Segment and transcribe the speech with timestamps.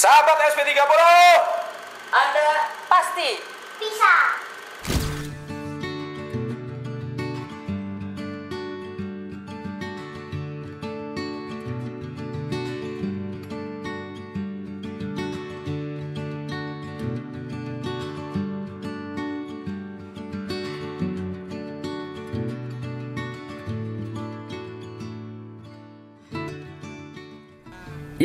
[0.00, 0.80] Sahabat SP30
[2.08, 2.48] Anda
[2.88, 3.36] Pasti.
[3.76, 4.14] Bisa.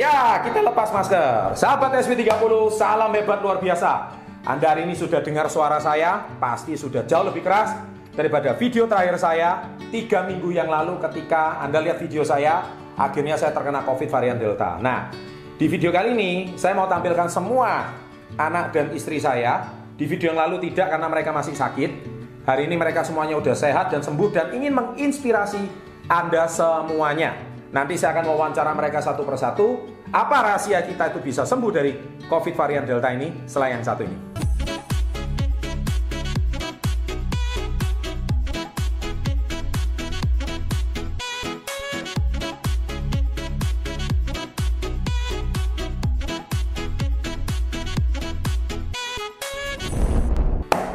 [0.06, 1.58] Ya, kita lepas masker.
[1.58, 2.30] Sahabat SP30,
[2.78, 4.14] salam hebat luar biasa.
[4.46, 7.74] Anda hari ini sudah dengar suara saya, pasti sudah jauh lebih keras
[8.14, 13.50] daripada video terakhir saya tiga minggu yang lalu ketika Anda lihat video saya, akhirnya saya
[13.50, 14.78] terkena COVID varian Delta.
[14.78, 15.10] Nah,
[15.58, 17.90] di video kali ini saya mau tampilkan semua
[18.38, 19.74] anak dan istri saya.
[19.98, 22.14] Di video yang lalu tidak karena mereka masih sakit.
[22.46, 25.66] Hari ini mereka semuanya udah sehat dan sembuh dan ingin menginspirasi
[26.06, 27.34] Anda semuanya.
[27.74, 29.95] Nanti saya akan wawancara mereka satu persatu.
[30.14, 31.92] Apa rahasia kita itu bisa sembuh dari
[32.30, 34.18] COVID varian Delta ini selain yang satu ini?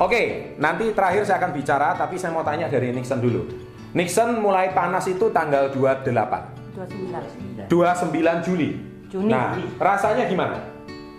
[0.00, 3.46] Oke, nanti terakhir saya akan bicara, tapi saya mau tanya dari Nixon dulu.
[3.94, 7.68] Nixon mulai panas itu tanggal 28, 29.
[7.68, 8.89] 29 Juli.
[9.10, 9.28] Juni.
[9.28, 10.56] Nah, rasanya gimana?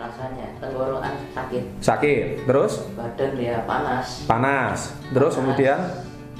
[0.02, 5.78] rasanya tenggorokan sakit, Sakit, terus badan ya panas, panas, terus kemudian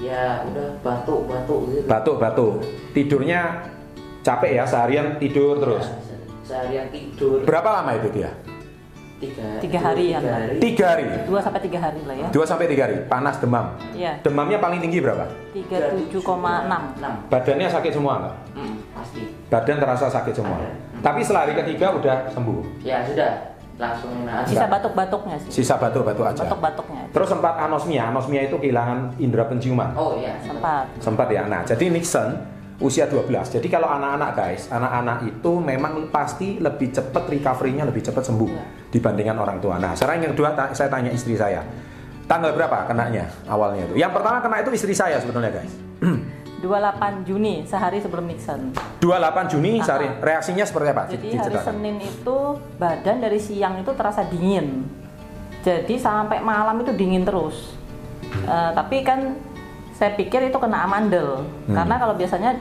[0.02, 1.86] ya udah batuk-batuk gitu.
[1.86, 2.66] batuk-batuk.
[2.90, 3.62] Tidurnya
[4.26, 5.86] capek ya, seharian tidur terus.
[5.86, 8.34] Ya, se- seharian tidur Berapa lama itu dia?
[9.22, 10.56] tiga, Tiga hari ya, tiga hari.
[10.58, 11.04] Tiga hari.
[11.30, 12.28] Dua sampai tiga hari lah ya.
[12.34, 13.78] Dua sampai tiga hari, panas demam.
[13.94, 14.18] Iya.
[14.26, 15.30] Demamnya paling tinggi berapa?
[15.54, 16.18] 37,6.
[16.98, 18.36] enam Badannya sakit semua nggak?
[18.58, 19.22] Hmm, pasti
[19.54, 20.58] Badan terasa sakit semua.
[20.58, 20.90] Ada.
[21.02, 22.86] Tapi setelah hari ketiga udah sembuh.
[22.86, 25.50] ya sudah langsung enak Sisa batuk-batuknya sih.
[25.62, 26.46] Sisa batuk-batuk aja.
[26.46, 27.02] Batuk-batuknya.
[27.10, 28.14] Terus sempat anosmia.
[28.14, 29.90] Anosmia itu kehilangan indera penciuman.
[29.98, 30.86] oh iya Sempat.
[31.02, 31.50] Sempat ya.
[31.50, 32.38] Nah, jadi Nixon
[32.78, 33.30] usia 12.
[33.58, 38.64] Jadi kalau anak-anak guys, anak-anak itu memang pasti lebih cepat recovery-nya lebih cepat sembuh Iya.
[38.94, 39.82] dibandingkan orang tua.
[39.82, 41.66] Nah, sekarang yang kedua saya tanya istri saya.
[42.30, 43.98] Tanggal berapa kenanya awalnya itu?
[43.98, 45.74] Yang pertama kena itu istri saya sebetulnya guys.
[46.62, 48.72] 28 Juni, sehari sebelum Nixon.
[49.02, 49.86] 28 Juni Aha.
[49.86, 50.08] sehari.
[50.22, 51.04] Reaksinya seperti apa?
[51.10, 51.66] Jadi hari.
[51.66, 52.38] Senin itu
[52.78, 54.86] badan dari siang itu terasa dingin.
[55.62, 57.74] Jadi sampai malam itu dingin terus.
[58.46, 59.34] Eh, tapi kan
[59.94, 61.46] saya pikir itu kena amandel.
[61.70, 61.76] Hmm.
[61.78, 62.58] Karena kalau biasanya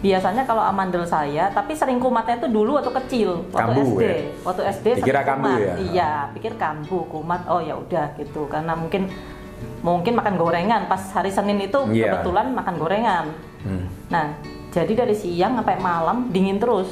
[0.00, 4.04] biasanya kalau amandel saya, tapi sering kumatnya itu dulu waktu kecil, waktu Kambuh SD.
[4.04, 4.16] ya?
[4.44, 5.56] Waktu SD Dikira sering kumat.
[5.60, 5.74] ya?
[5.80, 7.40] Iya, pikir kambuh, kumat.
[7.48, 8.44] Oh ya udah gitu.
[8.52, 9.08] Karena mungkin
[9.84, 12.16] mungkin makan gorengan pas hari Senin itu Iya.
[12.16, 13.24] kebetulan makan gorengan.
[13.60, 13.84] Hmm.
[14.08, 14.32] Nah,
[14.70, 16.88] jadi dari siang sampai malam dingin terus.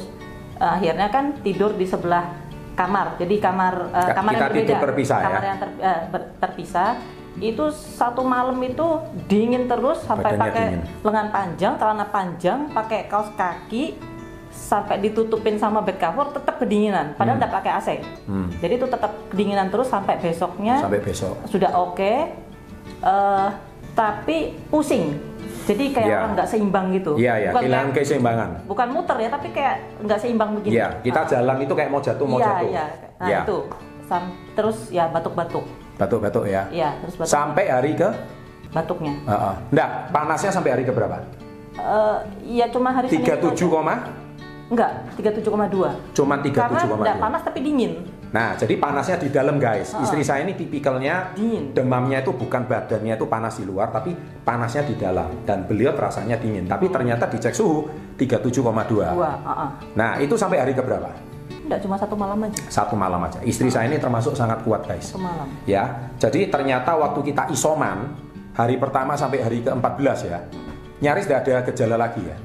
[0.54, 2.28] Eh, akhirnya kan tidur di sebelah
[2.72, 3.16] kamar.
[3.16, 4.76] Jadi kamar eh, Ka- kamar kita yang berbeda.
[4.82, 5.24] terpisah ya?
[5.24, 6.90] kamar yang ter- eh, ber- terpisah.
[7.34, 8.84] Itu satu malam itu
[9.26, 10.80] dingin terus sampai Badannya pakai dingin.
[11.02, 13.96] lengan panjang, celana panjang, pakai kaos kaki
[14.50, 17.42] sampai ditutupin sama bed cover tetap kedinginan padahal Hmm.
[17.42, 17.88] udah pakai AC.
[18.28, 18.52] Hmm.
[18.54, 21.40] Jadi itu tetap kedinginan terus sampai besoknya Sampai besok.
[21.46, 22.12] sudah oke
[23.02, 23.48] eh,
[23.92, 24.36] tapi
[24.66, 25.18] pusing
[25.62, 26.18] jadi kayak Iya.
[26.18, 28.50] orang nggak seimbang gitu Iya, ya, bukan, kehilangan kayak- keseimbangan.
[28.64, 31.28] bukan muter ya tapi kayak nggak seimbang begini Iya, kita Ah.
[31.28, 32.68] jalan itu kayak mau jatuh mau iya jatuh.
[32.68, 33.40] iya nah Iya.
[33.42, 33.58] itu
[34.02, 35.64] Sam- terus ya batuk-batuk
[35.94, 36.66] Batuk-batuk ya.
[36.68, 38.08] iya terus batuk Sampai hari ke
[38.70, 39.54] batuknya Heeh.
[39.70, 41.20] Nggak, panasnya sampai hari ke berapa?
[41.72, 42.18] Eh,
[42.50, 43.64] iya cuma hari Senin itu 37, aja.
[43.70, 43.94] koma?
[44.68, 46.96] enggak 37,2 cuman karena 37,2.
[46.98, 47.92] nggak panas tapi dingin
[48.32, 49.92] Nah, jadi panasnya di dalam guys.
[49.92, 50.08] Heeh.
[50.08, 51.76] Istri saya ini tipikalnya Dingin.
[51.76, 55.44] demamnya itu bukan badannya itu panas di luar, tapi panasnya di dalam.
[55.44, 56.64] Dan beliau rasanya dingin.
[56.64, 58.64] Tapi ternyata dicek suhu 37,2.
[59.12, 59.70] dua ah, ah.
[59.92, 61.32] Nah, itu sampai hari ke berapa?
[61.62, 63.38] enggak cuma satu malam aja Satu malam aja.
[63.40, 65.14] Istri saya ini termasuk sangat kuat guys.
[65.14, 68.12] satu malam Ya, jadi ternyata waktu kita isoman
[68.52, 70.40] hari pertama sampai hari ke-14 ya,
[71.00, 72.36] nyaris tidak ada gejala lagi ya.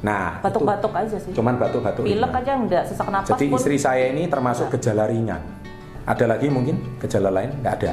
[0.00, 2.08] Nah, batuk-batuk aja sih cuman batuk-batuk.
[2.08, 5.40] pilek aja enggak sesak napas Jadi pun istri saya ini termasuk gejala ringan.
[6.08, 7.52] Ada lagi mungkin gejala lain?
[7.60, 7.92] Nggak ada.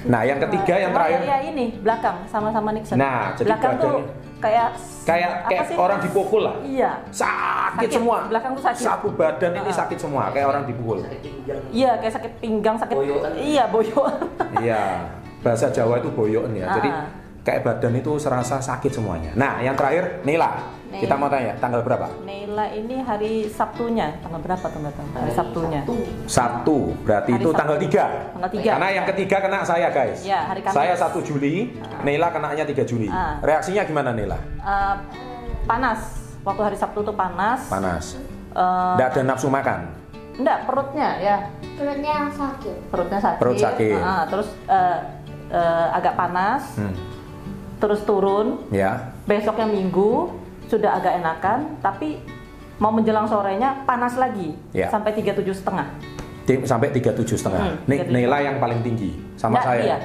[0.00, 2.96] Nah, yang ketiga yang terakhir, ya, ini belakang sama-sama Nixon.
[2.96, 3.96] Nah, jadi belakang tuh
[4.40, 4.68] kayak
[5.04, 5.76] kayak apa kayak sih?
[5.76, 6.54] orang dipukul lah.
[6.64, 6.92] Iya.
[7.12, 8.18] Sakit, Sakit, semua.
[8.28, 8.84] belakang tuh sakit.
[8.84, 9.76] Satu badan ini Ah.
[9.76, 11.04] sakit semua, kayak orang dipukul.
[11.68, 13.32] Iya, kayak sakit pinggang, sakit Boyokan.
[13.36, 14.16] Iya, boyokan.
[14.60, 14.82] Iya,
[15.44, 16.66] bahasa Jawa itu boyokan ya.
[16.80, 17.04] Jadi Ah.
[17.44, 19.36] kayak badan itu serasa sakit semuanya.
[19.36, 20.79] Nah, yang terakhir Nila.
[20.90, 21.06] Nih.
[21.06, 22.10] Kita mau tanya tanggal berapa?
[22.20, 24.82] Neila ini hari Sabtunya, tanggal berapa tahu?
[25.14, 25.80] Hari Sabtunya.
[25.80, 25.96] Sabtu.
[26.26, 27.60] Sabtu, berarti Hari itu Sabtu.
[27.62, 28.04] tanggal 3.
[28.34, 28.70] Tanggal tiga.
[28.74, 30.18] Karena yang ketiga kena saya, guys.
[30.20, 30.74] Iya, hari Kamis.
[30.74, 31.54] Saya 1 Juli,
[32.02, 33.06] Nela kenanya 3 Juli.
[33.06, 33.38] Ah.
[33.38, 34.34] Reaksinya gimana Nela?
[34.58, 34.94] Eh,
[35.62, 36.00] panas.
[36.42, 37.70] Waktu hari Sabtu tuh panas.
[37.70, 38.18] Panas.
[38.50, 40.02] Eh, Nggak ada nafsu makan.
[40.32, 41.36] enggak perutnya ya
[41.76, 42.88] perutnya yang sakit.
[42.88, 44.00] perutnya sakit, Perut sakit.
[44.00, 44.98] Ah, terus eh,
[45.52, 46.96] eh, agak panas Hmm.
[47.76, 49.12] terus turun Ya.
[49.22, 50.32] besoknya minggu
[50.70, 52.22] sudah agak enakan tapi
[52.78, 54.86] mau menjelang sorenya panas lagi Ya.
[54.88, 55.88] sampai 37 setengah
[56.66, 57.62] Sampai 37 setengah.
[57.62, 58.10] Hmm, Nih 37.
[58.10, 59.82] Nela yang paling tinggi sama Enggak, saya.
[59.84, 59.98] iya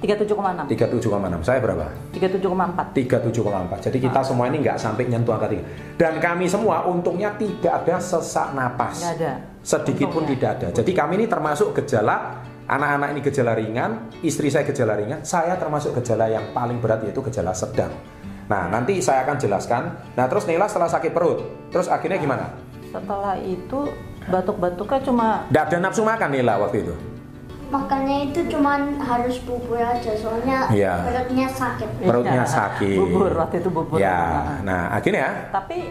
[0.00, 1.44] 37,6 37,6.
[1.44, 1.84] Saya berapa?
[2.10, 3.78] 37,4 37,4.
[3.78, 4.24] Jadi kita Ah.
[4.24, 5.64] semua ini nggak sampai nyentuh angka tiga.
[5.94, 8.98] Dan kami semua untungnya tidak ada sesak napas.
[8.98, 10.68] nggak ada Sedikit pun tidak ada.
[10.72, 13.90] Jadi kami ini termasuk gejala anak-anak ini gejala ringan,
[14.24, 17.92] istri saya gejala ringan, saya termasuk gejala yang paling berat yaitu gejala sedang.
[18.44, 19.82] Nah, nanti saya akan jelaskan.
[20.12, 22.46] Nah, terus Nela setelah sakit perut, terus akhirnya gimana?
[22.92, 23.88] setelah itu
[24.22, 26.94] batuk-batuknya cuma Nggak ada nafsu makan Nela waktu itu.
[27.72, 31.00] Makannya itu cuman harus bubur aja soalnya Iya.
[31.00, 31.88] perutnya sakit.
[32.04, 32.96] Perutnya Iya, sakit.
[33.00, 35.88] bubur waktu itu bubur Ya, Nah, nah akhirnya tapi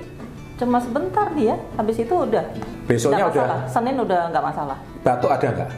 [0.55, 2.45] cuma sebentar dia habis itu udah
[2.85, 3.65] Besoknya udah-.
[3.65, 5.69] Senin udah nggak masalah batuk ada nggak?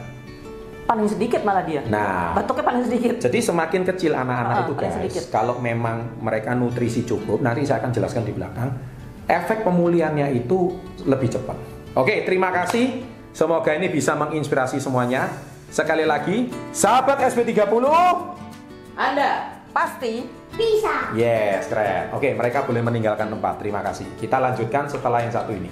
[0.94, 2.30] Paling sedikit malah dia Nah.
[2.32, 5.24] batuknya paling sedikit Jadi semakin kecil anak-anak Ah, itu guys, sedikit.
[5.28, 8.70] kalau memang mereka nutrisi cukup, nanti saya akan jelaskan di belakang,
[9.26, 11.58] efek pemulihannya itu lebih cepat.
[11.94, 13.02] Oke, terima kasih.
[13.30, 15.26] Semoga ini bisa menginspirasi semuanya.
[15.66, 17.66] Sekali lagi, sahabat SP30,
[18.94, 19.30] Anda
[19.68, 20.22] pasti
[20.54, 21.10] Bisa.
[21.12, 22.14] yes, keren.
[22.14, 23.58] Oke, mereka boleh meninggalkan tempat.
[23.58, 24.06] Terima kasih.
[24.14, 25.66] Kita lanjutkan setelah yang satu ini.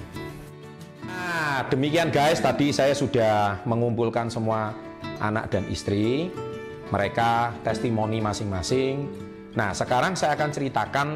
[1.02, 4.74] Nah, demikian guys, tadi saya sudah mengumpulkan semua
[5.22, 6.28] anak dan istri,
[6.90, 9.06] mereka testimoni masing-masing.
[9.54, 11.08] Nah, sekarang saya akan ceritakan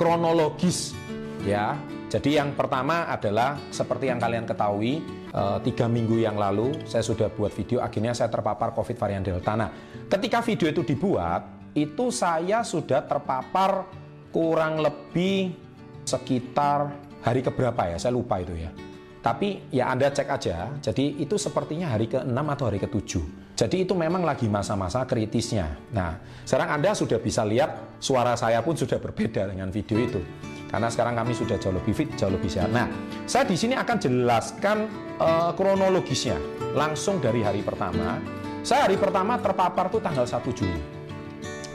[0.00, 0.96] kronologis
[1.44, 1.76] ya.
[2.10, 4.98] Jadi yang pertama adalah seperti yang kalian ketahui,
[5.30, 9.54] eh, tiga minggu yang lalu saya sudah buat video akhirnya saya terpapar COVID varian Delta.
[9.54, 9.70] Nah,
[10.10, 13.86] ketika video itu dibuat, itu saya sudah terpapar
[14.34, 15.54] kurang lebih
[16.02, 16.90] sekitar
[17.22, 18.74] hari keberapa ya, saya lupa itu ya.
[19.20, 23.20] Tapi ya Anda cek aja, jadi itu sepertinya hari ke-6 atau hari ke-7.
[23.52, 25.76] Jadi itu memang lagi masa-masa kritisnya.
[25.92, 26.16] Nah,
[26.48, 30.24] sekarang Anda sudah bisa lihat suara saya pun sudah berbeda dengan video itu.
[30.72, 32.72] Karena sekarang kami sudah jauh lebih fit, jauh lebih sehat.
[32.72, 32.88] Nah,
[33.28, 34.88] saya di sini akan jelaskan
[35.20, 36.40] eh, kronologisnya.
[36.72, 38.16] Langsung dari hari pertama.
[38.64, 40.80] Saya hari pertama terpapar tuh tanggal 1 Juli.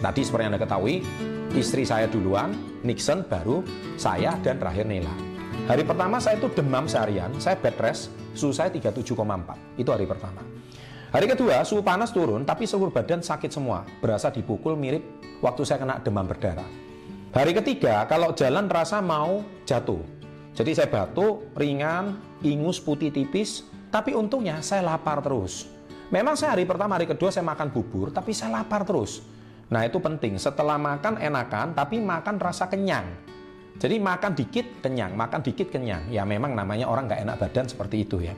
[0.01, 1.05] Tadi seperti yang Anda ketahui,
[1.53, 3.61] istri saya duluan, Nixon baru
[4.01, 5.34] saya dan terakhir Nela.
[5.65, 9.81] Hari pertama saya itu demam seharian, saya bed rest, suhu saya 37,4.
[9.81, 10.45] Itu hari pertama.
[11.09, 13.81] Hari kedua, suhu panas turun, tapi seluruh badan sakit semua.
[13.97, 15.01] Berasa dipukul mirip
[15.41, 16.69] waktu saya kena demam berdarah.
[17.33, 20.05] Hari ketiga, kalau jalan rasa mau jatuh.
[20.53, 25.65] Jadi saya batuk, ringan, ingus putih tipis, tapi untungnya saya lapar terus.
[26.13, 29.25] Memang saya hari pertama, hari kedua saya makan bubur, tapi saya lapar terus.
[29.73, 33.33] Nah itu penting, setelah makan enakan, tapi makan rasa kenyang.
[33.75, 36.07] Jadi makan dikit kenyang, makan dikit kenyang.
[36.07, 38.31] Ya memang namanya orang nggak enak badan seperti itu ya.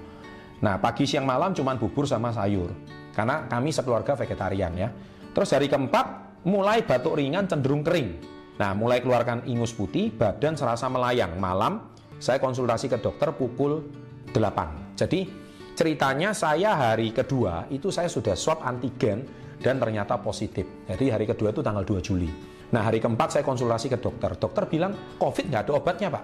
[0.66, 2.74] Nah pagi siang malam cuman bubur sama sayur.
[3.14, 4.90] Karena kami sekeluarga vegetarian ya.
[5.34, 8.18] Terus hari keempat mulai batuk ringan cenderung kering.
[8.58, 11.38] Nah mulai keluarkan ingus putih, badan serasa melayang.
[11.38, 13.86] Malam saya konsultasi ke dokter pukul
[14.34, 14.98] 8.
[14.98, 15.30] Jadi
[15.78, 19.22] ceritanya saya hari kedua itu saya sudah swab antigen
[19.62, 20.66] dan ternyata positif.
[20.90, 22.57] Jadi hari kedua itu tanggal 2 Juli.
[22.74, 24.36] Nah hari keempat saya konsultasi ke dokter.
[24.36, 26.24] Dokter bilang COVID nggak ada obatnya pak.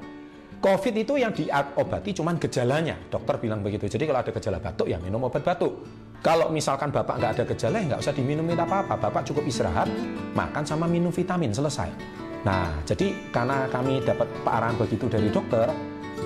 [0.64, 2.96] COVID itu yang diobati cuman gejalanya.
[3.12, 3.88] Dokter bilang begitu.
[3.88, 5.84] Jadi kalau ada gejala batuk ya minum obat batuk.
[6.24, 8.96] Kalau misalkan bapak nggak ada gejala ya nggak usah diminum apa-apa.
[8.96, 9.92] Bapak cukup istirahat,
[10.32, 11.92] makan sama minum vitamin selesai.
[12.48, 15.68] Nah jadi karena kami dapat arahan begitu dari dokter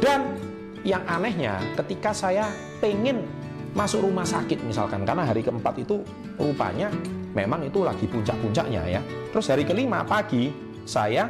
[0.01, 0.37] dan
[0.85, 3.25] yang anehnya ketika saya pengen
[3.73, 6.01] masuk rumah sakit misalkan karena hari keempat itu
[6.37, 6.89] rupanya
[7.37, 9.01] memang itu lagi puncak-puncaknya ya.
[9.29, 10.49] Terus hari kelima pagi
[10.89, 11.29] saya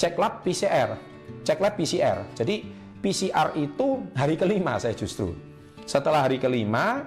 [0.00, 0.96] cek lab PCR,
[1.44, 2.24] cek lab PCR.
[2.32, 2.64] Jadi
[3.04, 5.36] PCR itu hari kelima saya justru.
[5.84, 7.04] Setelah hari kelima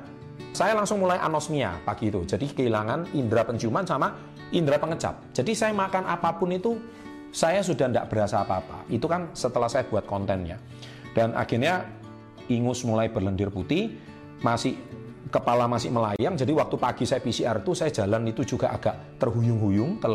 [0.53, 2.21] saya langsung mulai anosmia pagi itu.
[2.23, 4.13] Jadi kehilangan indera penciuman sama
[4.53, 5.33] indera pengecap.
[5.33, 6.77] Jadi saya makan apa pun itu
[7.35, 8.87] saya sudah tidak berasa apa-apa.
[8.87, 10.55] Itu kan setelah saya buat kontennya.
[11.11, 11.83] Dan akhirnya
[12.47, 13.95] ingus mulai berlendir putih,
[14.43, 14.79] masih
[15.29, 16.37] kepala masih melayang.
[16.37, 20.09] Jadi waktu pagi saya PCR itu saya jalan itu juga agak terhuyung-huyung ke.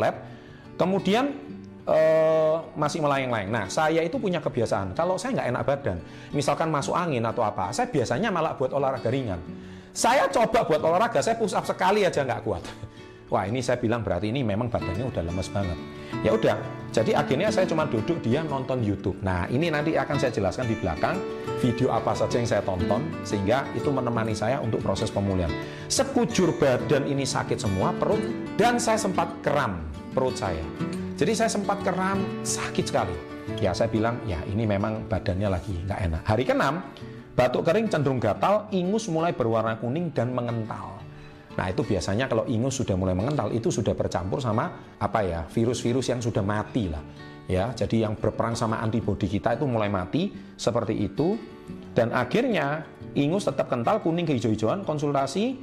[0.79, 1.25] Kemudian
[1.85, 3.51] eh, masih melayang-layang.
[3.51, 4.93] Nah, saya itu punya kebiasaan.
[4.95, 5.97] Kalau saya nggak enak badan,
[6.33, 9.39] misalkan masuk angin atau apa, saya biasanya malah buat olahraga ringan.
[9.91, 12.63] Saya coba buat olahraga, saya push up sekali aja nggak kuat.
[13.31, 15.79] Wah ini saya bilang berarti ini memang badannya udah lemes banget.
[16.19, 16.59] Ya udah,
[16.91, 19.15] jadi akhirnya saya cuma duduk dia nonton YouTube.
[19.23, 21.15] Nah ini nanti akan saya jelaskan di belakang
[21.63, 25.47] video apa saja yang saya tonton sehingga itu menemani saya untuk proses pemulihan.
[25.87, 28.19] Sekujur badan ini sakit semua perut
[28.59, 29.79] dan saya sempat kram
[30.11, 30.67] perut saya.
[31.15, 33.15] Jadi saya sempat kram sakit sekali.
[33.63, 36.21] Ya saya bilang ya ini memang badannya lagi nggak enak.
[36.27, 36.63] Hari ke-6
[37.31, 41.00] Batuk kering cenderung gatal, ingus mulai berwarna kuning dan mengental.
[41.57, 45.41] Nah, itu biasanya kalau ingus sudah mulai mengental itu sudah bercampur sama apa ya?
[45.51, 47.03] virus-virus yang sudah mati lah.
[47.51, 51.35] Ya, jadi yang berperang sama antibodi kita itu mulai mati seperti itu
[51.91, 55.59] dan akhirnya ingus tetap kental kuning kehijau-hijauan konsultasi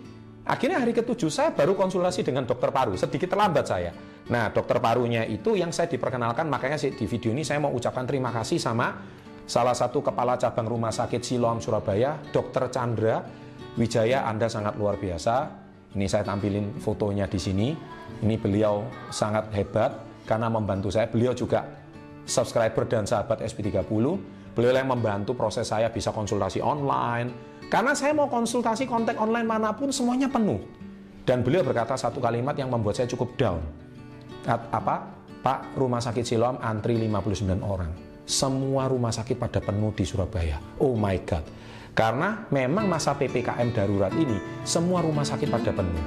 [0.49, 3.92] Akhirnya hari ketujuh saya baru konsultasi dengan dokter paru, sedikit terlambat saya.
[4.33, 8.33] Nah, dokter parunya itu yang saya diperkenalkan, makanya di video ini saya mau ucapkan terima
[8.33, 8.97] kasih sama
[9.45, 13.21] salah satu kepala cabang rumah sakit Siloam Surabaya, Dokter Chandra
[13.76, 14.25] Wijaya.
[14.25, 15.67] Anda sangat luar biasa.
[15.97, 17.68] Ini saya tampilin fotonya di sini.
[18.21, 19.95] Ini beliau sangat hebat
[20.28, 21.09] karena membantu saya.
[21.09, 21.64] Beliau juga
[22.28, 24.04] subscriber dan sahabat SP30.
[24.52, 27.30] Beliau yang membantu proses saya bisa konsultasi online,
[27.71, 30.59] karena saya mau konsultasi kontak online mana pun semuanya penuh.
[31.23, 33.62] Dan beliau berkata satu kalimat yang membuat saya cukup down.
[34.49, 35.14] Apa?
[35.38, 37.92] Pak, rumah sakit Siloam antri 59 orang.
[38.26, 40.59] Semua rumah sakit pada penuh di Surabaya.
[40.83, 41.45] Oh my God.
[41.99, 45.99] Karena memang masa PPKM darurat ini, semua rumah sakit pada penuh.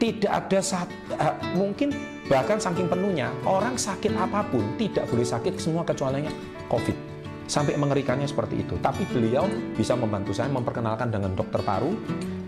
[0.00, 0.88] Tidak ada saat,
[1.20, 1.92] uh, mungkin
[2.32, 6.24] bahkan saking penuhnya, orang sakit apa pun tidak boleh sakit semua kecuali
[6.72, 6.96] COVID
[7.44, 8.80] sampai mengerikannya seperti itu.
[8.80, 9.44] Tapi beliau
[9.76, 11.92] bisa membantu saya memperkenalkan dengan dokter paru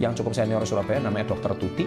[0.01, 1.85] yang cukup senior Surabaya namanya dokter Tuti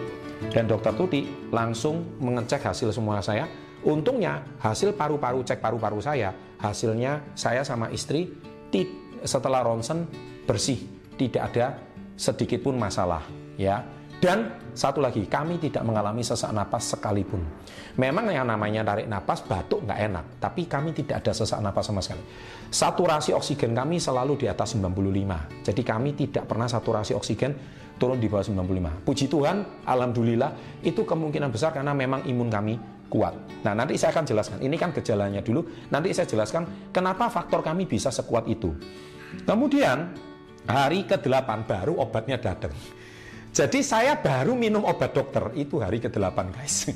[0.54, 3.50] dan dokter Tuti langsung mengecek hasil semua saya.
[3.82, 6.32] Untungnya hasil paru-paru cek paru-paru saya
[6.62, 8.30] hasilnya saya sama istri
[9.24, 10.06] setelah ronsen
[10.44, 10.80] bersih
[11.15, 11.80] tidak ada
[12.13, 13.25] sedikit pun masalah
[13.58, 13.82] ya
[14.24, 17.44] dan satu lagi, kami tidak mengalami sesak napas sekalipun.
[18.00, 22.00] Memang yang namanya tarik napas, batuk nggak enak, tapi kami tidak ada sesak napas sama
[22.00, 22.24] sekali.
[22.72, 25.68] Saturasi oksigen kami selalu di atas 95.
[25.68, 27.51] Jadi kami tidak pernah saturasi oksigen
[28.00, 29.03] turun di bawah 95.
[29.03, 32.80] Puji Tuhan, Alhamdulillah, itu kemungkinan besar karena memang imun kami
[33.12, 33.36] kuat.
[33.68, 34.58] Nah, nanti saya akan jelaskan.
[34.63, 35.68] Ini kan gejalanya dulu.
[35.92, 38.72] Nanti saya jelaskan kenapa faktor kami bisa sekuat itu.
[39.42, 40.13] Kemudian,
[40.70, 42.72] hari ke-8 baru obatnya datang.
[43.54, 46.90] Jadi saya baru minum obat dokter itu hari ke-8 guys.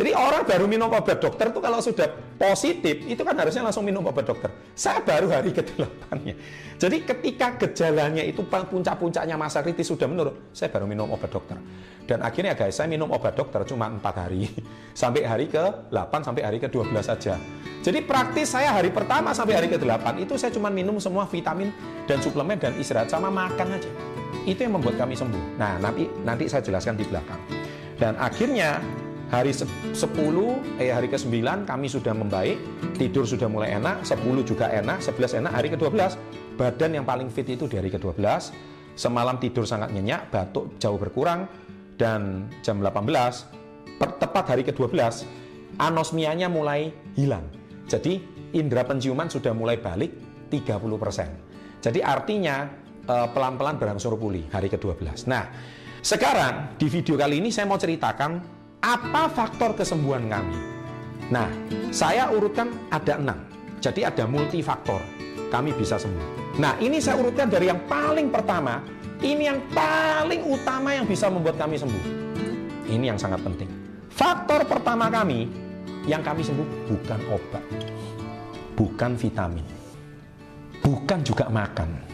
[0.00, 2.08] Jadi orang baru minum obat dokter itu kalau sudah
[2.40, 4.48] positif itu kan harusnya langsung minum obat dokter.
[4.72, 6.40] Saya baru hari ke-8-nya.
[6.80, 11.60] Jadi ketika gejalanya itu puncak-puncaknya masa kritis sudah menurun, saya baru minum obat dokter.
[12.08, 14.48] Dan akhirnya guys, saya minum obat dokter cuma 4 hari.
[14.96, 17.36] Sampai hari ke-8 sampai hari ke-12 saja.
[17.84, 21.72] Jadi praktis saya hari pertama sampai hari ke-8 itu saya cuma minum semua vitamin
[22.08, 23.90] dan suplemen dan istirahat sama makan aja.
[24.48, 25.60] Itu yang membuat kami sembuh.
[25.60, 27.40] Nah, nanti nanti saya jelaskan di belakang.
[28.00, 28.80] Dan akhirnya
[29.30, 29.94] hari 10
[30.82, 32.58] eh hari ke-9 kami sudah membaik,
[32.98, 36.18] tidur sudah mulai enak, 10 juga enak, 11 enak, hari ke-12
[36.58, 38.20] badan yang paling fit itu di hari ke-12.
[38.98, 41.48] Semalam tidur sangat nyenyak, batuk jauh berkurang
[41.96, 43.06] dan jam 18
[44.00, 45.24] tepat hari ke-12
[45.78, 47.46] anosmianya mulai hilang.
[47.88, 48.20] Jadi
[48.52, 50.12] indera penciuman sudah mulai balik
[50.52, 51.80] 30%.
[51.80, 52.68] Jadi artinya
[53.10, 55.26] Eh, pelan-pelan berangsur pulih hari ke-12.
[55.26, 55.50] Nah,
[55.98, 60.56] sekarang di video kali ini saya mau ceritakan apa faktor kesembuhan kami.
[61.30, 61.46] Nah,
[61.94, 63.38] saya urutkan ada enam.
[63.80, 65.00] Jadi ada multifaktor.
[65.48, 66.58] Kami bisa sembuh.
[66.58, 68.82] Nah, ini saya urutkan dari yang paling pertama.
[69.20, 72.04] Ini yang paling utama yang bisa membuat kami sembuh.
[72.88, 73.68] Ini yang sangat penting.
[74.10, 75.46] Faktor pertama kami
[76.08, 77.64] yang kami sembuh bukan obat,
[78.74, 79.66] bukan vitamin,
[80.80, 82.10] bukan juga makan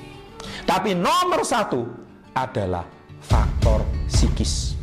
[0.66, 1.86] tapi nomor satu
[2.34, 2.82] adalah
[3.22, 4.74] faktor psikis.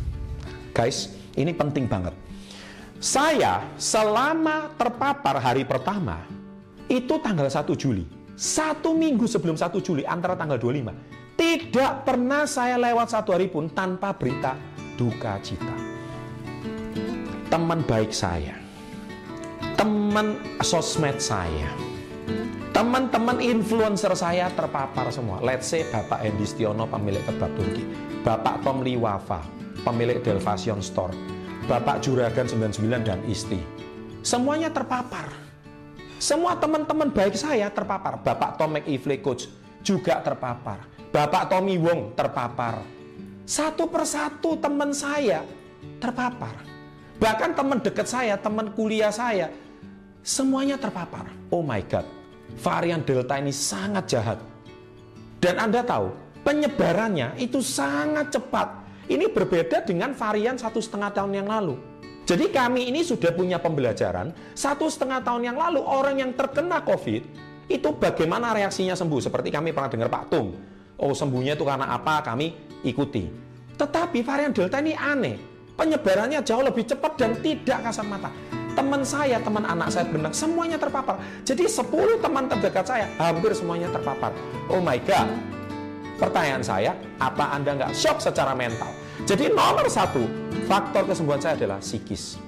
[0.72, 2.14] Guys, ini penting banget.
[3.02, 6.24] Saya selama terpapar hari pertama,
[6.86, 8.06] itu tanggal 1 Juli.
[8.34, 10.94] Satu minggu sebelum 1 Juli, antara tanggal 25.
[11.34, 14.54] Tidak pernah saya lewat satu hari pun tanpa berita
[14.94, 15.74] duka cita.
[17.50, 18.54] Teman baik saya,
[19.74, 21.70] teman sosmed saya,
[22.74, 25.38] Teman-teman influencer saya terpapar semua.
[25.38, 27.86] Let's say Bapak Hendy Stiono, pemilik kebab Turki.
[28.26, 29.46] Bapak Tom Liwafa,
[29.82, 31.10] pemilik Delvasion Store.
[31.64, 33.58] Bapak Juragan 99 dan Isti.
[34.20, 35.32] Semuanya terpapar.
[36.20, 38.20] Semua teman-teman baik saya terpapar.
[38.20, 39.48] Bapak Tom McEvely Coach
[39.84, 40.84] juga terpapar.
[41.14, 42.82] Bapak Tommy Wong terpapar.
[43.44, 45.44] Satu persatu teman saya
[46.00, 46.56] terpapar.
[47.20, 49.52] Bahkan teman dekat saya, teman kuliah saya,
[50.24, 51.30] semuanya terpapar.
[51.52, 52.08] Oh my God,
[52.58, 54.38] varian Delta ini sangat jahat.
[55.38, 56.10] Dan Anda tahu,
[56.42, 58.83] penyebarannya itu sangat cepat.
[59.04, 61.76] Ini berbeda dengan varian satu setengah tahun yang lalu.
[62.24, 67.22] Jadi kami ini sudah punya pembelajaran, satu setengah tahun yang lalu orang yang terkena COVID,
[67.68, 69.20] itu bagaimana reaksinya sembuh.
[69.20, 70.56] Seperti kami pernah dengar Pak Tung,
[70.96, 73.28] oh sembuhnya itu karena apa, kami ikuti.
[73.76, 75.36] Tetapi varian Delta ini aneh,
[75.76, 78.32] penyebarannya jauh lebih cepat dan tidak kasat mata.
[78.74, 81.14] teman saya, teman anak saya berenang, semuanya terpapar.
[81.46, 84.34] Jadi 10 teman terdekat saya, hampir semuanya terpapar.
[84.66, 85.30] Oh my God.
[86.14, 88.94] Pertanyaan saya, apa Anda nggak shock secara mental?
[89.26, 90.22] Jadi nomor satu,
[90.70, 92.38] faktor kesembuhan saya adalah psikis.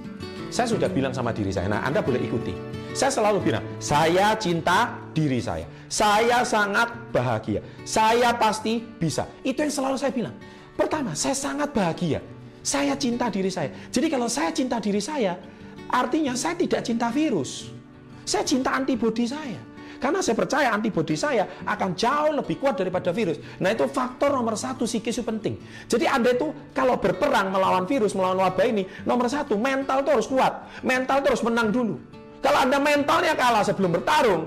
[0.47, 2.55] Saya sudah bilang sama diri saya, nah Anda boleh ikuti.
[2.95, 5.67] Saya selalu bilang, saya cinta diri saya.
[5.91, 7.59] Saya sangat bahagia.
[7.83, 9.27] Saya pasti bisa.
[9.43, 10.35] Itu yang selalu saya bilang.
[10.73, 12.23] Pertama, saya sangat bahagia.
[12.63, 13.69] Saya cinta diri saya.
[13.91, 15.35] Jadi kalau saya cinta diri saya,
[15.91, 17.69] artinya saya tidak cinta virus.
[18.23, 19.59] Saya cinta antibodi saya.
[19.97, 23.41] Karena saya percaya antibodi saya akan jauh lebih kuat daripada virus.
[23.57, 25.57] Nah itu faktor nomor satu psikis itu penting.
[25.89, 30.27] Jadi Anda itu kalau berperang melawan virus, melawan wabah ini, nomor satu mental itu harus
[30.29, 30.53] kuat.
[30.85, 31.95] Mental itu harus menang dulu.
[32.41, 34.45] Kalau Anda mentalnya kalah sebelum bertarung,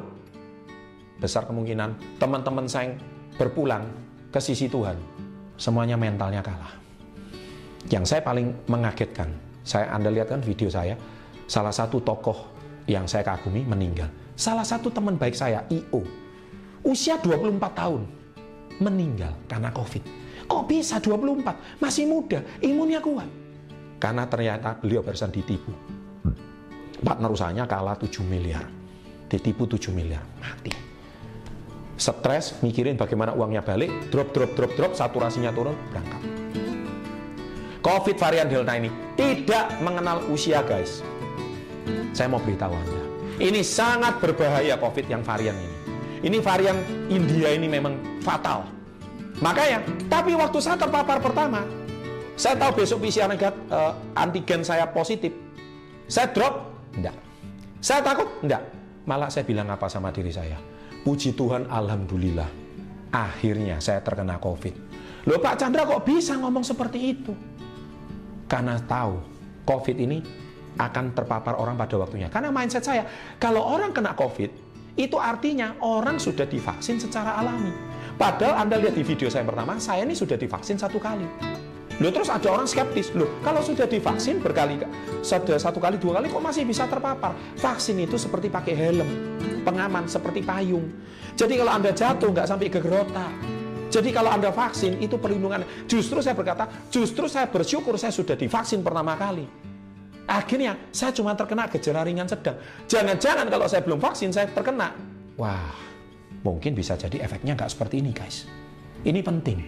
[1.19, 2.95] besar kemungkinan teman-teman saya
[3.35, 3.85] berpulang
[4.31, 4.95] ke sisi Tuhan,
[5.59, 6.79] semuanya mentalnya kalah.
[7.91, 9.35] Yang saya paling mengagetkan,
[9.67, 10.95] saya Anda lihat kan video saya,
[11.51, 12.47] salah satu tokoh
[12.87, 14.07] yang saya kagumi meninggal
[14.41, 16.01] Salah satu teman baik saya, IO,
[16.81, 18.09] usia 24 tahun,
[18.81, 20.01] meninggal karena COVID.
[20.49, 21.77] Kok bisa 24?
[21.77, 23.29] Masih muda, imunnya kuat.
[24.01, 25.77] Karena ternyata beliau barusan ditipu.
[27.05, 28.65] Partner usahanya kalah 7 miliar.
[29.29, 30.73] Ditipu 7 miliar, mati.
[32.01, 36.23] Stres, mikirin bagaimana uangnya balik, drop, drop, drop, drop, saturasinya turun, berangkat.
[37.85, 38.89] COVID varian Delta ini
[39.21, 41.05] tidak mengenal usia guys.
[42.17, 43.10] Saya mau beritahu Anda
[43.41, 45.77] ini sangat berbahaya COVID yang varian ini.
[46.21, 46.77] Ini varian
[47.09, 48.69] India ini memang fatal.
[49.41, 49.81] Makanya,
[50.13, 51.65] tapi waktu saya terpapar pertama,
[52.37, 55.33] saya tahu besok PCR negatif, uh, antigen saya positif.
[56.05, 56.69] Saya drop?
[56.93, 57.17] Enggak.
[57.81, 58.29] Saya takut?
[58.45, 58.69] Enggak.
[59.09, 60.61] Malah saya bilang apa sama diri saya?
[61.01, 62.53] Puji Tuhan, Alhamdulillah.
[63.11, 64.75] Akhirnya saya terkena COVID.
[65.25, 67.33] Loh Pak Chandra kok bisa ngomong seperti itu?
[68.45, 69.21] Karena tahu
[69.65, 70.21] COVID ini
[70.79, 72.29] akan terpapar orang pada waktunya.
[72.29, 73.03] Karena mindset saya,
[73.41, 74.51] kalau orang kena COVID,
[74.99, 77.73] itu artinya orang sudah divaksin secara alami.
[78.21, 81.25] Padahal Anda lihat di video saya pertama, saya ini sudah divaksin satu kali.
[82.01, 84.81] Loh terus ada orang skeptis, loh kalau sudah divaksin berkali
[85.21, 87.37] sudah satu kali dua kali kok masih bisa terpapar?
[87.61, 89.09] Vaksin itu seperti pakai helm,
[89.69, 90.89] pengaman seperti payung.
[91.37, 93.29] Jadi kalau anda jatuh nggak sampai ke gerota.
[93.93, 95.61] Jadi kalau anda vaksin itu perlindungan.
[95.85, 99.45] Justru saya berkata, justru saya bersyukur saya sudah divaksin pertama kali.
[100.31, 102.55] Akhirnya saya cuma terkena gejala ringan sedang.
[102.87, 104.95] Jangan-jangan kalau saya belum vaksin saya terkena.
[105.35, 105.75] Wah,
[106.47, 108.47] mungkin bisa jadi efeknya nggak seperti ini guys.
[109.03, 109.59] Ini penting.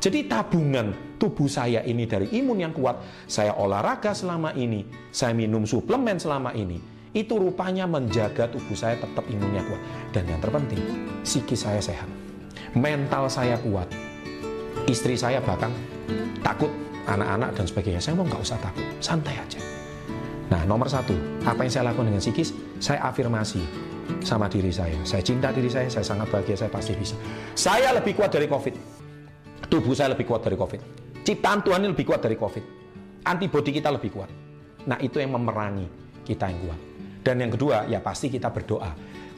[0.00, 5.68] Jadi tabungan tubuh saya ini dari imun yang kuat, saya olahraga selama ini, saya minum
[5.68, 6.80] suplemen selama ini,
[7.12, 9.82] itu rupanya menjaga tubuh saya tetap imunnya kuat.
[10.10, 10.80] Dan yang terpenting,
[11.20, 12.08] psikis saya sehat.
[12.72, 13.86] Mental saya kuat.
[14.88, 15.70] Istri saya bahkan
[16.40, 16.72] takut
[17.04, 18.00] anak-anak dan sebagainya.
[18.00, 19.79] Saya mau nggak usah takut, santai aja.
[20.50, 21.14] Nah, nomor satu,
[21.46, 22.50] apa yang saya lakukan dengan psikis?
[22.82, 23.62] Saya afirmasi
[24.26, 24.98] sama diri saya.
[25.06, 27.14] Saya cinta diri saya, saya sangat bahagia, saya pasti bisa.
[27.54, 28.74] Saya lebih kuat dari COVID.
[29.70, 30.80] Tubuh saya lebih kuat dari COVID.
[31.22, 32.64] Ciptaan Tuhan ini lebih kuat dari COVID.
[33.30, 34.30] Antibodi kita lebih kuat.
[34.90, 35.86] Nah, itu yang memerangi
[36.26, 36.80] kita yang kuat.
[37.22, 38.90] Dan yang kedua, ya pasti kita berdoa.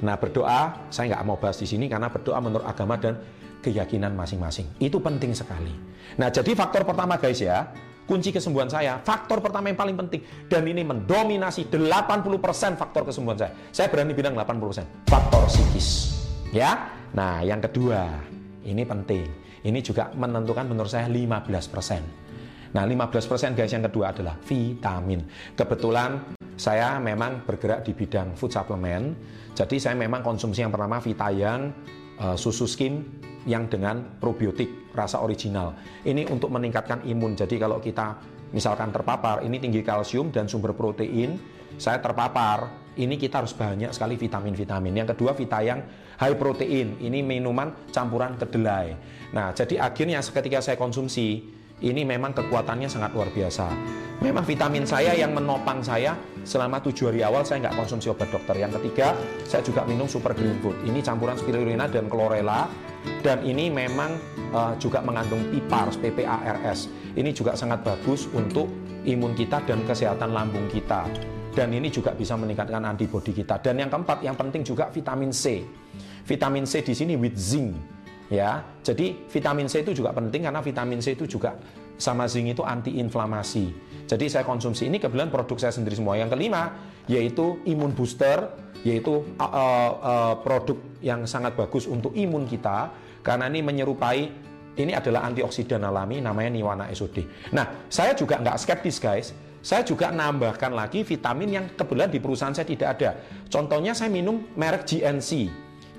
[0.03, 3.21] Nah, berdoa, saya nggak mau bahas di sini karena berdoa menurut agama dan
[3.61, 4.67] keyakinan masing-masing.
[4.81, 5.77] Itu penting sekali.
[6.17, 7.69] Nah, jadi faktor pertama guys ya,
[8.07, 13.53] kunci kesembuhan saya, faktor pertama yang paling penting dan ini mendominasi 80% faktor kesembuhan saya.
[13.71, 15.09] Saya berani bilang 80%.
[15.09, 16.19] Faktor psikis.
[16.53, 16.93] Ya.
[17.13, 18.09] Nah, yang kedua,
[18.65, 19.29] ini penting.
[19.63, 22.73] Ini juga menentukan menurut saya 15%.
[22.73, 25.21] Nah, 15% guys yang kedua adalah vitamin.
[25.53, 29.13] Kebetulan saya memang bergerak di bidang food supplement.
[29.53, 31.69] Jadi saya memang konsumsi yang pertama Vitayang,
[32.17, 35.75] uh, susu skim yang dengan probiotik rasa original.
[36.07, 37.35] Ini untuk meningkatkan imun.
[37.35, 38.19] Jadi kalau kita
[38.53, 41.41] misalkan terpapar, ini tinggi kalsium dan sumber protein,
[41.81, 44.93] saya terpapar, ini kita harus banyak sekali vitamin-vitamin.
[44.93, 45.81] Yang kedua Vitayang
[46.21, 48.93] high protein, ini minuman campuran kedelai.
[49.33, 51.41] Nah, jadi akhirnya ketika saya konsumsi,
[51.83, 53.67] ini memang kekuatannya sangat luar biasa.
[54.23, 56.15] Memang vitamin saya yang menopang saya
[56.47, 58.55] selama tujuh hari awal saya nggak konsumsi obat dokter.
[58.55, 60.79] Yang ketiga, saya juga minum super green food.
[60.87, 62.71] Ini campuran spirulina dan chlorella
[63.27, 64.15] dan ini memang
[64.55, 66.87] uh, juga mengandung PIPARS, PPARS.
[67.19, 68.71] Ini juga sangat bagus untuk
[69.03, 71.11] imun kita dan kesehatan lambung kita.
[71.53, 73.61] Dan ini juga bisa meningkatkan antibodi kita.
[73.61, 75.67] Dan yang keempat, yang penting juga vitamin C.
[76.25, 77.75] Vitamin C di sini with zinc
[78.33, 78.65] ya.
[78.81, 81.53] Jadi vitamin C itu juga penting karena vitamin C itu juga
[82.01, 83.65] sama zinc itu antiinflamasi.
[84.09, 86.17] Jadi saya konsumsi ini kebetulan produk saya sendiri semua.
[86.17, 86.73] Yang kelima
[87.07, 88.49] yaitu imun booster,
[88.83, 92.91] yaitu uh, uh, produk yang sangat bagus untuk imun kita
[93.23, 94.21] karena ini menyerupai
[94.73, 97.51] ini adalah antioksidan alami namanya Niwana SOD.
[97.53, 99.31] Nah, saya juga nggak skeptis guys.
[99.63, 103.15] saya juga nambahkan lagi vitamin yang kebetulan di perusahaan saya tidak ada.
[103.47, 105.47] Contohnya saya minum merek GNC,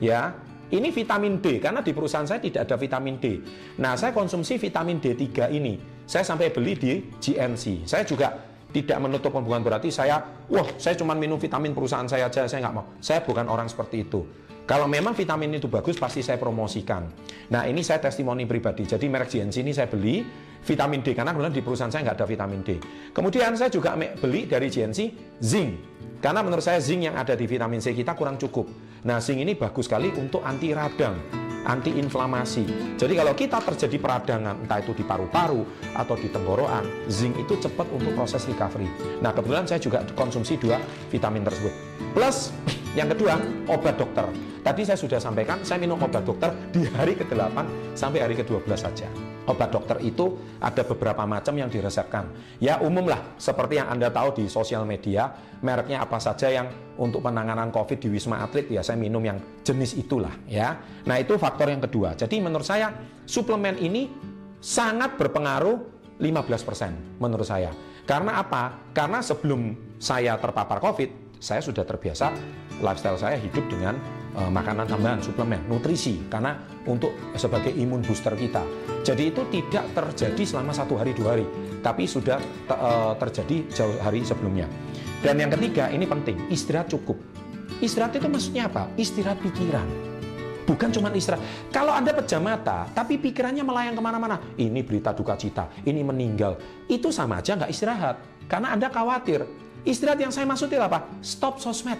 [0.03, 0.35] ya.
[0.73, 3.37] Ini vitamin D karena di perusahaan saya tidak ada vitamin D.
[3.77, 5.77] Nah, saya konsumsi vitamin D3 ini.
[6.09, 7.85] Saya sampai beli di GNC.
[7.85, 8.33] Saya juga
[8.73, 10.17] tidak menutup hubungan berarti saya,
[10.49, 12.97] wah, saya cuma minum vitamin perusahaan saya aja, saya nggak mau.
[12.97, 14.25] Saya bukan orang seperti itu.
[14.65, 17.05] Kalau memang vitamin itu bagus, pasti saya promosikan.
[17.53, 18.89] Nah, ini saya testimoni pribadi.
[18.89, 20.25] Jadi merek GNC ini saya beli
[20.65, 22.69] vitamin D karena kebetulan di perusahaan saya nggak ada vitamin D.
[23.13, 24.99] Kemudian saya juga beli dari GNC
[25.37, 25.69] zinc
[26.23, 28.92] karena menurut saya zinc yang ada di vitamin C kita kurang cukup.
[29.03, 31.19] Nah, zinc ini bagus sekali untuk anti radang,
[31.67, 32.95] anti inflamasi.
[32.95, 37.83] Jadi kalau kita terjadi peradangan, entah itu di paru-paru atau di tenggorokan, zinc itu cepat
[37.91, 38.87] untuk proses recovery.
[39.19, 40.79] Nah, kebetulan saya juga konsumsi dua
[41.11, 41.73] vitamin tersebut.
[42.15, 42.55] Plus,
[42.95, 43.35] yang kedua,
[43.67, 44.23] obat dokter.
[44.63, 49.32] Tadi saya sudah sampaikan, saya minum obat dokter di hari ke-8 sampai hari ke-12 saja.
[49.43, 52.31] Obat dokter itu ada beberapa macam yang diresepkan.
[52.63, 55.27] Ya umum lah, seperti yang Anda tahu di sosial media,
[55.59, 59.99] mereknya apa saja yang untuk penanganan COVID di Wisma Atlet, ya saya minum yang jenis
[59.99, 60.79] itulah ya.
[61.03, 62.15] Nah itu faktor yang kedua.
[62.15, 62.95] Jadi menurut saya
[63.27, 64.07] suplemen ini
[64.63, 65.75] sangat berpengaruh
[66.23, 67.75] 15% menurut saya.
[68.07, 68.91] Karena apa?
[68.95, 72.31] Karena sebelum saya terpapar COVID, saya sudah terbiasa
[72.79, 73.99] lifestyle saya hidup dengan
[74.35, 78.63] uh, makanan tambahan, suplemen, nutrisi karena untuk sebagai imun booster kita.
[79.03, 81.45] Jadi itu tidak terjadi selama satu hari dua hari,
[81.83, 84.65] tapi sudah te, uh, terjadi jauh hari sebelumnya.
[85.19, 87.19] Dan yang ketiga ini penting, istirahat cukup.
[87.83, 88.87] Istirahat itu maksudnya apa?
[88.95, 89.83] Istirahat pikiran.
[90.63, 91.43] Bukan cuma istirahat.
[91.67, 94.39] Kalau Anda pejam mata, tapi pikirannya melayang ke mana-mana.
[94.55, 96.55] Ini berita duka cita, ini meninggal.
[96.87, 98.15] Itu sama aja nggak istirahat.
[98.47, 99.43] Karena Anda khawatir.
[99.83, 101.11] Istirahat yang saya maksudnya apa?
[101.19, 101.99] Stop sosmed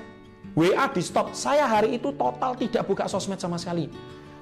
[0.54, 1.34] WA di stop.
[1.34, 3.90] Saya hari itu total tidak buka sosmed sama sekali.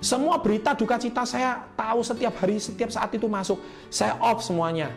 [0.02, 3.62] Semua berita duka cita saya tahu setiap hari, setiap saat itu masuk.
[3.94, 4.90] Saya off semuanya.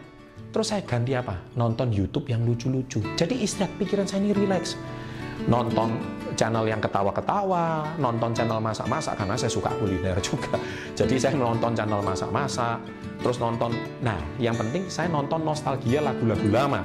[0.49, 1.37] Terus saya ganti apa?
[1.61, 3.05] Nonton YouTube yang lucu-lucu.
[3.13, 4.81] Jadi istirahat pikiran saya ini relax.
[5.45, 6.01] Nonton
[6.41, 10.57] channel yang ketawa-ketawa, nonton channel masak-masak karena saya suka kuliner juga.
[10.97, 12.81] Jadi saya nonton channel masak-masak,
[13.21, 13.77] terus nonton.
[14.01, 16.81] Nah, yang penting saya nonton nostalgia lagu-lagu lama.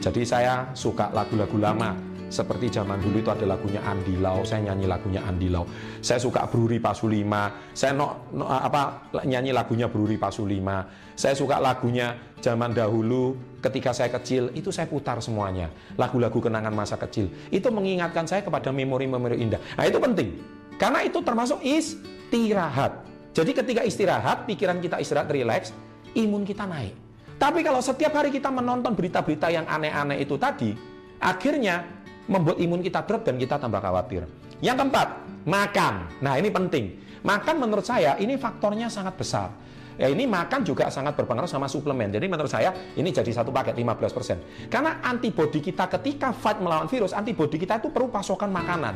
[0.00, 4.84] Jadi saya suka lagu-lagu lama seperti zaman dulu itu ada lagunya Andi Lau, saya nyanyi
[4.84, 5.64] lagunya Andi Lau.
[6.04, 10.84] Saya suka Bruri Pasulima, saya no, no, apa nyanyi lagunya Bruri Pasulima.
[11.18, 15.72] Saya suka lagunya zaman dahulu ketika saya kecil, itu saya putar semuanya.
[15.98, 17.32] Lagu-lagu kenangan masa kecil.
[17.50, 19.58] Itu mengingatkan saya kepada memori-memori indah.
[19.74, 20.38] Nah, itu penting.
[20.78, 23.02] Karena itu termasuk istirahat.
[23.34, 25.74] Jadi ketika istirahat, pikiran kita istirahat, relax,
[26.14, 26.94] imun kita naik.
[27.38, 30.74] Tapi kalau setiap hari kita menonton berita-berita yang aneh-aneh itu tadi,
[31.22, 31.97] akhirnya
[32.28, 34.28] membuat imun kita drop dan kita tambah khawatir.
[34.60, 35.08] Yang keempat,
[35.48, 35.94] makan.
[36.20, 36.84] Nah, ini penting.
[37.24, 39.50] Makan menurut saya ini faktornya sangat besar.
[39.98, 42.14] Ya ini makan juga sangat berpengaruh sama suplemen.
[42.14, 44.70] Jadi menurut saya ini jadi satu paket 15%.
[44.70, 48.94] Karena antibodi kita ketika fight melawan virus, antibodi kita itu perlu pasokan makanan.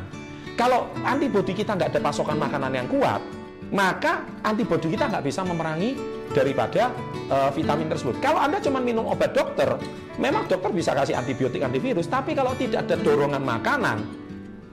[0.55, 3.19] Kalau antibodi kita nggak ada pasokan makanan yang kuat,
[3.75, 5.91] maka antibodi kita nggak bisa memerangi
[6.33, 6.89] daripada
[7.29, 8.17] uh, vitamin tersebut.
[8.19, 9.77] Kalau Anda cuma minum obat dokter,
[10.21, 13.97] Memang dokter bisa kasih antibiotik antivirus, tapi kalau tidak ada dorongan makanan,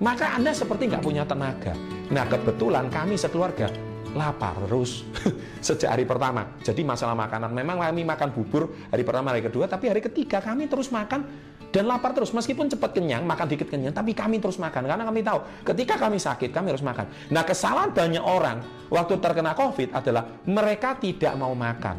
[0.05, 1.73] maka Anda seperti nggak punya tenaga.
[2.13, 3.73] Nah kebetulan kami sekeluarga
[4.13, 5.09] lapar terus
[5.65, 6.61] sejak hari pertama.
[6.61, 10.69] Jadi masalah makanan, memang kami makan bubur hari pertama, hari kedua, tapi hari ketiga kami
[10.69, 11.25] terus makan
[11.71, 12.31] dan lapar terus.
[12.35, 16.19] Meskipun cepat kenyang, makan dikit kenyang, tapi kami terus makan karena kami tahu ketika kami
[16.19, 17.07] sakit kami harus makan.
[17.31, 18.59] Nah kesalahan banyak orang
[18.91, 21.97] waktu terkena COVID adalah mereka tidak mau makan,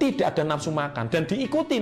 [0.00, 1.78] tidak ada nafsu makan dan diikuti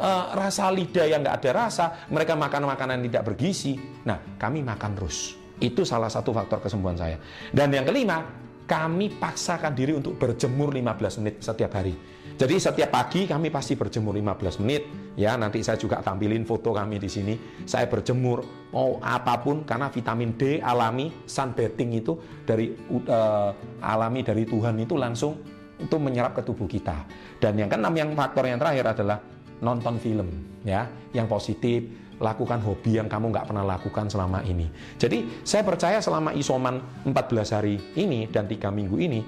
[0.00, 3.76] uh, rasa lidah yang nggak ada rasa, mereka makan makanan tidak bergizi.
[4.08, 5.36] Nah, kami makan terus.
[5.60, 7.20] Itu salah satu faktor kesembuhan saya.
[7.52, 8.24] Dan yang kelima,
[8.64, 11.92] kami paksakan diri untuk berjemur 15 menit setiap hari.
[12.40, 14.88] Jadi setiap pagi kami pasti berjemur 15 menit.
[15.12, 17.36] Ya, nanti saya juga tampilin foto kami di sini.
[17.68, 18.40] Saya berjemur
[18.72, 22.16] mau apa pun karena vitamin D alami sunbathing itu
[22.48, 23.52] dari uh,
[23.84, 25.36] alami dari Tuhan itu langsung
[25.76, 27.04] itu menyerap ke tubuh kita.
[27.36, 29.20] Dan yang keenam yang faktor yang terakhir adalah
[29.60, 30.28] nonton film
[30.64, 31.84] ya yang positif
[32.20, 34.68] lakukan hobi yang kamu nggak pernah lakukan selama ini.
[35.00, 36.78] Jadi saya percaya selama isoman
[37.08, 39.20] 14 hari ini dan tiga minggu ini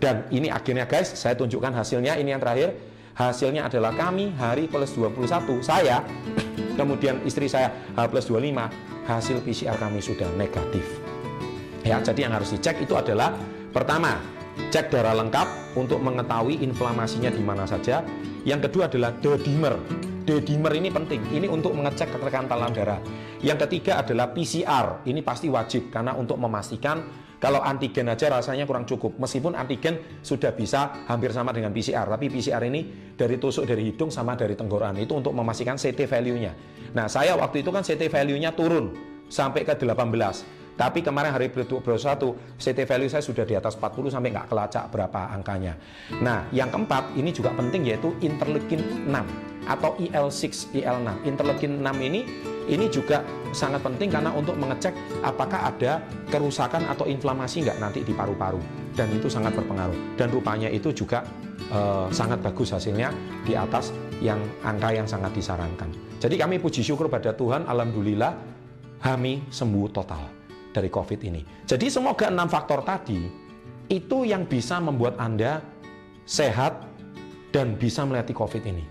[0.00, 2.16] dan ini akhirnya guys saya tunjukkan hasilnya.
[2.16, 2.72] Ini yang terakhir.
[3.18, 5.26] Hasilnya adalah kami hari plus 21
[5.58, 6.06] saya
[6.78, 10.86] kemudian istri saya H plus 25 hasil PCR kami sudah negatif.
[11.82, 13.34] Ya jadi yang harus dicek itu adalah
[13.74, 14.22] pertama
[14.70, 18.06] cek darah lengkap untuk mengetahui inflamasinya di mana saja.
[18.46, 19.74] Yang kedua adalah D-dimer.
[20.28, 21.24] D-dimer ini penting.
[21.32, 23.00] Ini untuk mengecek kekantalan darah.
[23.40, 25.00] Yang ketiga adalah PCR.
[25.08, 29.14] Ini pasti wajib karena untuk memastikan Kalau antigen aja rasanya kurang cukup.
[29.14, 34.10] Meskipun antigen sudah bisa hampir sama dengan PCR, tapi PCR ini dari tusuk dari hidung
[34.10, 36.52] sama dari tenggorokan itu untuk memastikan CT value-nya.
[36.98, 38.90] Nah, saya waktu itu kan CT value-nya turun
[39.30, 40.57] sampai ke 18.
[40.78, 41.82] Tapi kemarin hari 21
[42.54, 45.74] CT value saya sudah di atas 40 sampai nggak kelacak berapa angkanya.
[46.22, 49.10] Nah, yang keempat ini juga penting yaitu interleukin 6
[49.66, 51.10] atau IL6, IL6.
[51.26, 52.22] Interleukin 6 ini
[52.70, 54.94] ini juga sangat penting karena untuk mengecek
[55.26, 55.98] apakah ada
[56.30, 58.62] kerusakan atau inflamasi nggak nanti di paru-paru
[58.94, 60.14] dan itu sangat berpengaruh.
[60.14, 61.26] Dan rupanya itu juga
[61.74, 63.10] eh, sangat bagus hasilnya
[63.42, 63.90] di atas
[64.22, 65.90] yang angka yang sangat disarankan.
[66.22, 68.30] Jadi kami puji syukur pada Tuhan, alhamdulillah
[69.02, 70.37] kami sembuh total
[70.72, 71.40] dari COVID ini.
[71.64, 73.28] Jadi semoga enam faktor tadi
[73.88, 75.64] itu yang bisa membuat Anda
[76.28, 76.84] sehat
[77.50, 78.84] dan bisa melewati COVID ini.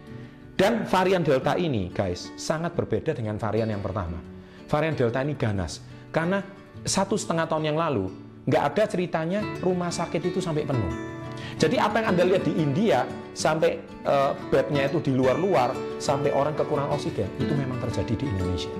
[0.58, 4.18] Dan varian Delta ini, guys, sangat berbeda dengan varian yang pertama.
[4.66, 6.42] Varian Delta ini ganas karena
[6.82, 8.10] satu setengah tahun yang lalu
[8.50, 11.18] nggak ada ceritanya rumah sakit itu sampai penuh.
[11.62, 13.06] Jadi apa yang Anda lihat di India
[13.38, 18.74] sampai uh, bednya itu di luar-luar sampai orang kekurangan oksigen itu memang terjadi di Indonesia.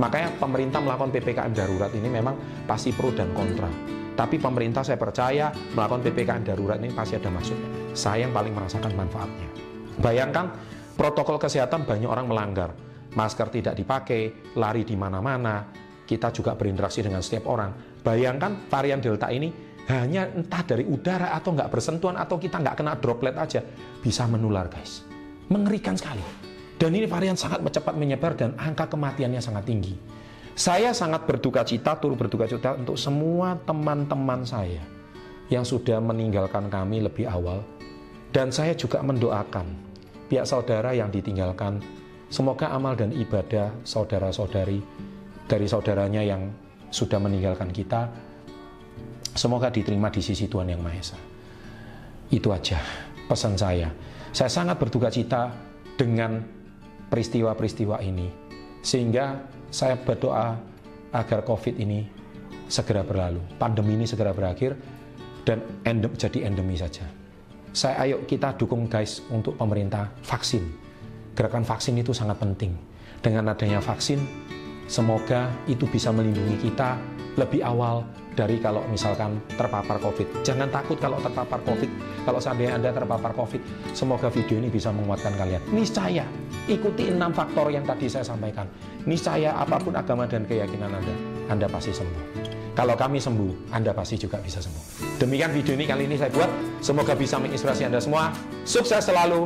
[0.00, 3.68] Makanya pemerintah melakukan PPKM darurat ini memang pasti pro dan kontra.
[4.12, 7.96] Tapi pemerintah saya percaya melakukan PPKM darurat ini pasti ada maksudnya.
[7.96, 9.48] Saya yang paling merasakan manfaatnya.
[10.00, 10.52] Bayangkan
[10.96, 12.70] protokol kesehatan banyak orang melanggar.
[13.12, 15.68] Masker tidak dipakai, lari di mana-mana,
[16.08, 18.00] kita juga berinteraksi dengan setiap orang.
[18.00, 19.52] Bayangkan varian Delta ini
[19.88, 23.60] hanya entah dari udara atau nggak bersentuhan atau kita nggak kena droplet aja
[24.00, 25.04] bisa menular guys.
[25.52, 26.41] Mengerikan sekali.
[26.82, 29.94] Dan ini varian sangat cepat menyebar dan angka kematiannya sangat tinggi.
[30.58, 34.82] Saya sangat berduka cita, turut berduka cita untuk semua teman-teman saya
[35.46, 37.62] yang sudah meninggalkan kami lebih awal.
[38.34, 39.62] Dan saya juga mendoakan
[40.26, 41.78] pihak saudara yang ditinggalkan.
[42.34, 44.82] Semoga amal dan ibadah saudara-saudari
[45.46, 46.50] dari saudaranya yang
[46.90, 48.10] sudah meninggalkan kita,
[49.38, 51.18] semoga diterima di sisi Tuhan Yang Maha Esa.
[52.26, 52.82] Itu aja
[53.30, 53.86] pesan saya.
[54.34, 55.54] Saya sangat berduka cita
[55.94, 56.61] dengan
[57.12, 58.32] peristiwa-peristiwa ini.
[58.80, 60.56] Sehingga saya berdoa
[61.12, 62.08] agar COVID ini
[62.72, 64.72] segera berlalu, pandemi ini segera berakhir,
[65.44, 67.04] dan endem, jadi endemi saja.
[67.76, 70.64] Saya ayo kita dukung guys untuk pemerintah vaksin.
[71.36, 72.72] Gerakan vaksin itu sangat penting.
[73.20, 74.18] Dengan adanya vaksin,
[74.88, 76.96] semoga itu bisa melindungi kita
[77.36, 80.44] lebih awal dari kalau misalkan terpapar COVID.
[80.44, 81.90] Jangan takut kalau terpapar COVID.
[82.24, 85.60] Kalau seandainya Anda terpapar COVID, semoga video ini bisa menguatkan kalian.
[85.72, 86.24] Niscaya,
[86.68, 88.64] ikuti enam faktor yang tadi saya sampaikan.
[89.04, 91.14] Niscaya apa pun agama dan keyakinan Anda,
[91.52, 92.24] Anda pasti sembuh.
[92.72, 95.20] Kalau kami sembuh, Anda pasti juga bisa sembuh.
[95.20, 96.48] Demikian video ini kali ini saya buat.
[96.80, 98.32] Semoga bisa menginspirasi Anda semua.
[98.64, 99.44] Sukses selalu,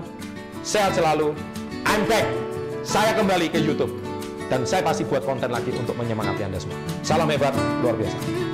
[0.63, 1.35] sehat selalu.
[1.91, 2.27] I'm back.
[2.87, 3.91] Saya kembali ke YouTube
[4.47, 6.79] dan saya pasti buat konten lagi untuk menyemangati Anda semua.
[7.03, 8.46] Salam hebat, luar biasa.